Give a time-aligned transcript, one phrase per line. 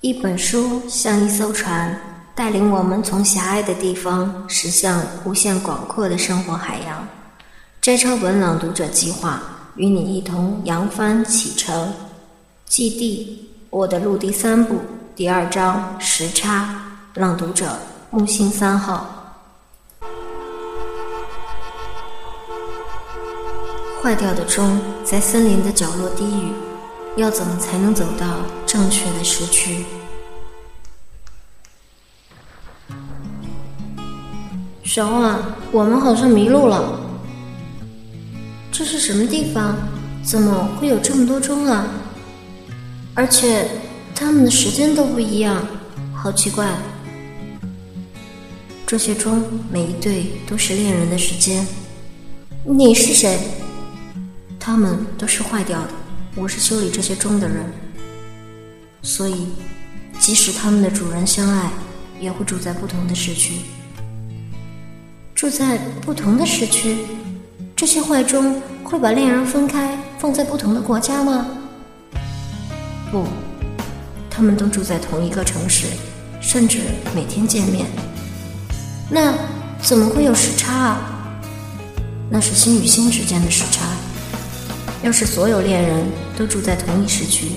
[0.00, 1.94] 一本书像一艘船，
[2.34, 7.06] 带领我们从狭隘的地方驶向无限广阔的生活海洋。
[7.82, 9.42] 摘抄本朗读者计划
[9.76, 11.92] 与你一同扬帆启程。
[12.64, 14.80] 基地，我的路第三部
[15.14, 16.82] 第二章时差。
[17.12, 17.78] 朗读者
[18.08, 19.36] 木星三号。
[24.02, 26.69] 坏掉的钟在森林的角落低语。
[27.16, 28.26] 要怎么才能走到
[28.66, 29.84] 正确的时区？
[34.84, 35.38] 小万，
[35.72, 37.00] 我们好像迷路了。
[38.72, 39.76] 这是什么地方？
[40.22, 41.86] 怎么会有这么多钟啊？
[43.14, 43.68] 而且
[44.14, 45.66] 他们的时间都不一样，
[46.14, 46.72] 好奇怪。
[48.86, 51.66] 这些钟每一对都是恋人的时间。
[52.64, 53.38] 你是谁？
[54.58, 55.88] 他们都是坏掉的。
[56.36, 57.56] 我是修理这些钟的人，
[59.02, 59.48] 所以
[60.20, 61.70] 即使他们的主人相爱，
[62.20, 63.54] 也会住在不同的时区。
[65.34, 66.98] 住在不同的时区，
[67.74, 71.46] 这些坏钟会把恋人分开，放在不同的国家吗？
[73.10, 73.26] 不，
[74.30, 75.86] 他们都住在同一个城市，
[76.40, 76.78] 甚至
[77.12, 77.86] 每天见面。
[79.10, 79.34] 那
[79.82, 81.00] 怎么会有时差啊？
[82.30, 83.79] 那是心与心之间的时差。
[85.02, 86.06] 要是所有恋人
[86.36, 87.52] 都住在同一时区，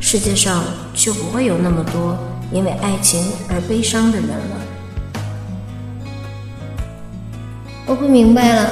[0.00, 2.16] 世界上就不会有那么多
[2.50, 4.56] 因为爱情而悲伤的人了。
[7.84, 8.70] 我不明白了，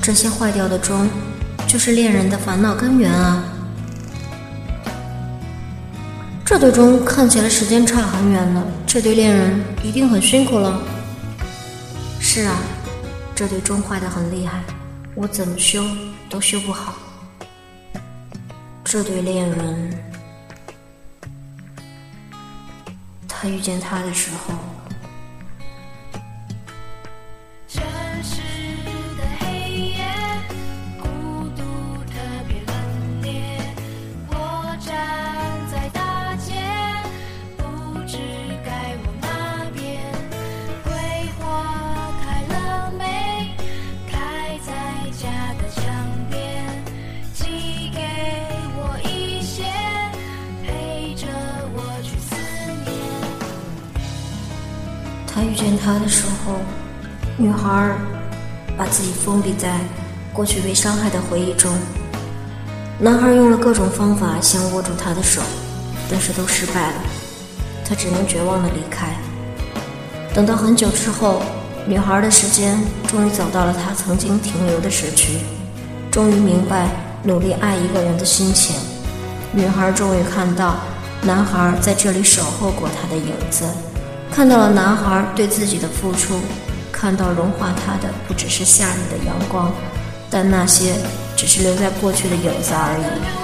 [0.00, 1.08] 这些坏掉的钟，
[1.66, 3.42] 就是恋人的烦恼根源啊！
[6.44, 10.80] 这对钟看起来时间差很远了，这对恋人一定很辛苦了。
[12.20, 12.56] 是啊，
[13.34, 14.62] 这对钟坏的很厉害。
[15.14, 15.84] 我怎么修
[16.30, 16.94] 都修不好，
[18.82, 20.04] 这对恋人，
[23.28, 24.54] 他遇见他的时候。
[55.84, 56.54] 他的时候，
[57.36, 57.90] 女孩
[58.76, 59.80] 把自己封闭在
[60.32, 61.72] 过去被伤害的回忆中。
[63.00, 65.42] 男孩用了各种方法想握住她的手，
[66.08, 66.94] 但是都失败了。
[67.84, 69.08] 他只能绝望的离开。
[70.32, 71.42] 等到很久之后，
[71.84, 72.78] 女孩的时间
[73.08, 75.38] 终于走到了她曾经停留的时区，
[76.12, 76.88] 终于明白
[77.24, 78.76] 努力爱一个人的心情。
[79.50, 80.76] 女孩终于看到
[81.22, 83.64] 男孩在这里守候过她的影子。
[84.34, 86.40] 看到了男孩对自己的付出，
[86.90, 89.70] 看到融化他的不只是夏日的阳光，
[90.30, 90.94] 但那些
[91.36, 93.41] 只是留在过去的影子而已。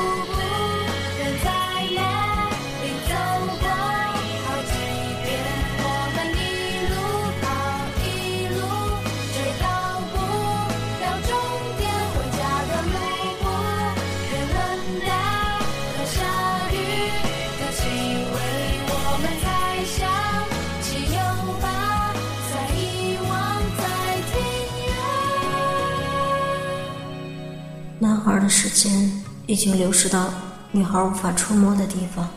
[28.28, 29.10] 孩的时间
[29.46, 30.28] 已经流逝到
[30.70, 32.28] 女孩无法触摸的地方，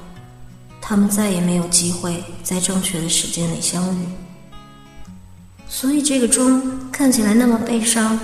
[0.80, 4.06] 他们再也没有机会在正确的时间里相遇。
[5.68, 6.62] 所以这个钟
[6.94, 8.18] 看起来那么悲伤。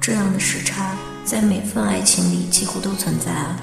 [0.00, 3.56] 这样的时差在每份爱情里几乎都存在啊！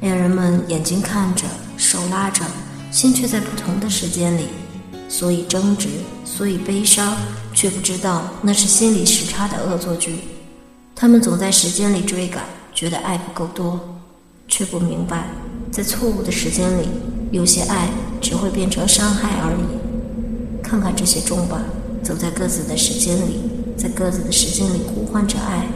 [0.00, 1.44] 恋人们眼睛看着，
[1.76, 2.42] 手拉着，
[2.90, 4.46] 心却在不同的时间里，
[5.10, 5.88] 所以争执，
[6.24, 7.14] 所以悲伤，
[7.52, 10.20] 却不知道那是心理时差的恶作剧。
[11.00, 12.44] 他们总在时间里追赶，
[12.74, 13.80] 觉得爱不够多，
[14.46, 15.24] 却不明白，
[15.72, 16.90] 在错误的时间里，
[17.30, 17.88] 有些爱
[18.20, 20.60] 只会变成伤害而已。
[20.62, 21.62] 看看这些钟吧，
[22.02, 23.40] 走在各自的时间里，
[23.78, 25.66] 在各自的时间里呼唤着爱。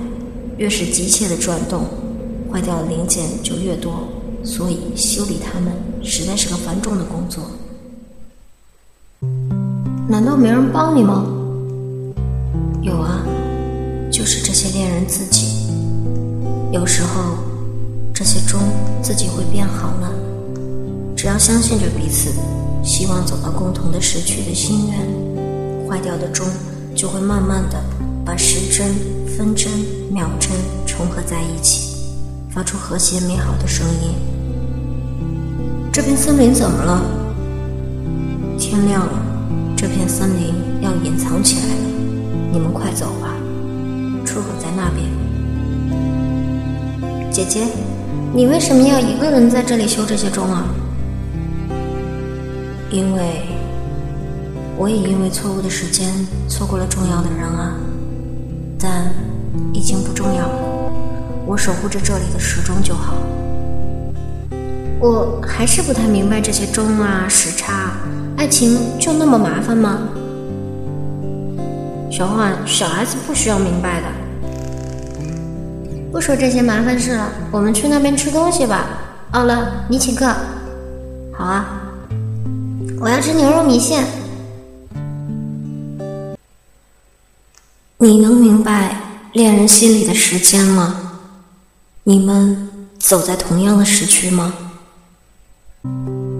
[0.58, 1.86] 越是急切的转动，
[2.52, 4.06] 坏掉的零件就越多，
[4.44, 5.72] 所以修理它们
[6.02, 7.44] 实在是个繁重的工作。
[10.06, 11.24] 难道没人帮你吗？
[12.82, 13.24] 有啊。
[14.14, 15.66] 就是这些恋人自己，
[16.70, 17.36] 有时候
[18.14, 18.60] 这些钟
[19.02, 20.08] 自己会变好呢。
[21.16, 22.30] 只要相信着彼此，
[22.84, 26.46] 希望走到共同的时区的心愿，坏掉的钟
[26.94, 27.82] 就会慢慢的
[28.24, 28.94] 把时针、
[29.36, 29.68] 分针、
[30.12, 30.52] 秒针
[30.86, 31.96] 重合在一起，
[32.48, 34.14] 发出和谐美好的声音。
[35.92, 37.02] 这片森林怎么了？
[38.60, 39.12] 天亮了，
[39.76, 41.82] 这片森林要隐藏起来了。
[42.52, 43.33] 你们快走吧，
[44.34, 45.06] 出口在那边。
[47.30, 47.68] 姐姐，
[48.32, 50.64] 你为什么要一个人在这里修这些钟啊？
[52.90, 53.42] 因为，
[54.76, 56.12] 我也因为错误的时间
[56.48, 57.76] 错过了重要的人啊。
[58.76, 59.12] 但
[59.72, 60.58] 已经不重要了，
[61.46, 63.14] 我守护着这里的时钟就好。
[64.98, 67.92] 我还是不太明白这些钟啊、时差，
[68.36, 70.08] 爱情就那么麻烦吗？
[72.10, 74.06] 小焕，小孩子不需要明白的。
[76.14, 78.86] 不说这些麻烦事了，我们去那边吃东西吧。
[79.32, 80.32] 奥乐，你请客。
[81.32, 81.66] 好啊，
[83.00, 84.04] 我要吃牛肉米线。
[87.98, 88.96] 你能明白
[89.32, 90.94] 恋人心里的时间吗？
[92.04, 92.68] 你们
[93.00, 94.54] 走在同样的时区吗？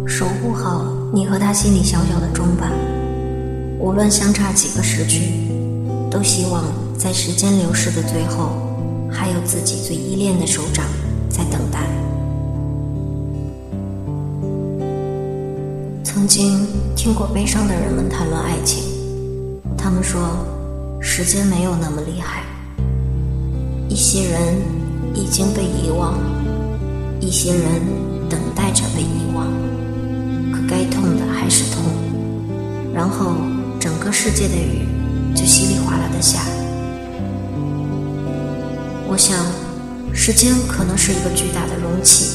[0.07, 2.71] 守护好你和他心里小小的钟吧，
[3.81, 5.33] 无论相差几个时区，
[6.09, 6.63] 都希望
[6.97, 8.53] 在时间流逝的最后，
[9.15, 10.85] 还有自己最依恋的手掌
[11.31, 11.79] 在等待。
[16.03, 16.67] 曾经
[16.97, 18.83] 听过悲伤的人们谈论爱情，
[19.79, 20.21] 他们说，
[21.01, 22.43] 时间没有那么厉害，
[23.89, 24.57] 一些人
[25.15, 26.19] 已经被遗忘，
[27.21, 27.63] 一些人
[28.29, 29.47] 等待着被遗忘。
[30.53, 31.85] 可该痛的还是痛，
[32.93, 33.35] 然后
[33.79, 34.89] 整个世界的雨
[35.35, 36.41] 就稀里哗啦的下。
[39.15, 39.47] 我想，
[40.13, 42.31] 时间可能是一个巨大的容器，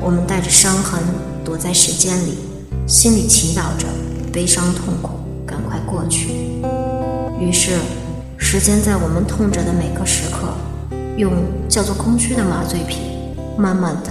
[0.00, 1.00] 我们带着伤痕
[1.44, 2.34] 躲在时间里，
[2.84, 3.86] 心里祈祷着
[4.32, 5.10] 悲伤痛苦
[5.46, 6.30] 赶快过去。
[7.38, 7.78] 于是，
[8.36, 10.52] 时间在我们痛着的每个时刻，
[11.16, 11.30] 用
[11.68, 12.98] 叫做空虚的麻醉品，
[13.56, 14.10] 慢慢的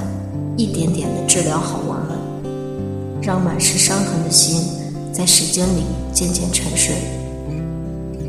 [0.56, 3.22] 一点点的治疗好我们。
[3.22, 4.64] 让满是伤痕的心
[5.12, 6.96] 在时间里渐渐沉睡，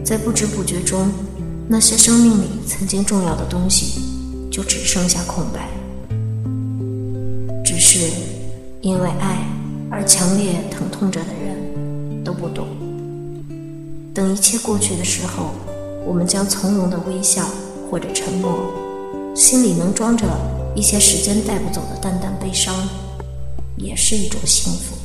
[0.04, 1.08] 在不知不觉中，
[1.72, 4.02] 那些生命里曾经重要的东西
[4.50, 5.68] 就只剩下空白。
[7.64, 8.10] 只是
[8.80, 9.46] 因为爱
[9.88, 12.66] 而强烈疼痛着的人都不懂。
[14.12, 15.54] 等一切过去的时候，
[16.04, 17.48] 我们将从容的微笑
[17.88, 18.52] 或者沉默，
[19.36, 20.26] 心里能装着
[20.74, 22.74] 一些时间带不走的淡淡悲伤。
[23.76, 24.96] 也是一种幸福。